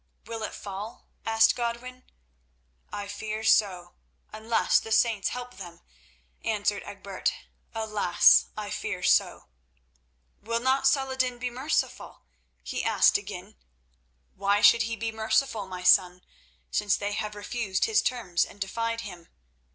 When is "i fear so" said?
2.91-3.93, 8.57-9.45